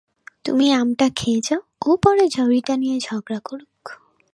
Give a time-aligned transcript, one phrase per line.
[0.45, 3.83] তুমি আম খেয়ে যাও, অপরে ঝুড়িটা নিয়ে ঝগড়া করুক।